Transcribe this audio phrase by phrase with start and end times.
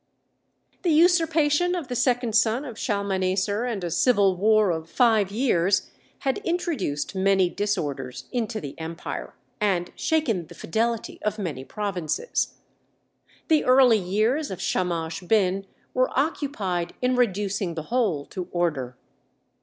[0.81, 5.91] The usurpation of the second son of Shalmaneser and a civil war of five years
[6.21, 12.55] had introduced many disorders into the empire and shaken the fidelity of many provinces.
[13.47, 18.97] The early years of Shamash Bin were occupied in reducing the whole to order.